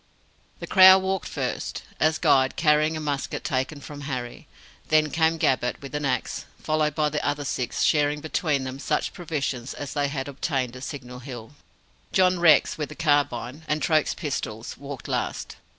The 0.59 0.65
Crow 0.65 0.97
walked 0.97 1.27
first, 1.27 1.83
as 1.99 2.17
guide, 2.17 2.55
carrying 2.55 2.97
a 2.97 2.99
musket 2.99 3.43
taken 3.43 3.81
from 3.81 4.01
Harry. 4.09 4.47
Then 4.87 5.11
came 5.11 5.37
Gabbett, 5.37 5.79
with 5.79 5.93
an 5.93 6.05
axe; 6.05 6.45
followed 6.57 6.95
by 6.95 7.09
the 7.09 7.23
other 7.23 7.45
six, 7.45 7.83
sharing 7.83 8.19
between 8.19 8.63
them 8.63 8.79
such 8.79 9.13
provisions 9.13 9.75
as 9.75 9.93
they 9.93 10.07
had 10.07 10.27
obtained 10.27 10.75
at 10.75 10.85
Signal 10.85 11.19
Hill. 11.19 11.51
John 12.13 12.39
Rex, 12.39 12.79
with 12.79 12.89
the 12.89 12.95
carbine, 12.95 13.61
and 13.67 13.79
Troke's 13.79 14.15
pistols, 14.15 14.75
walked 14.75 15.07
last. 15.07 15.57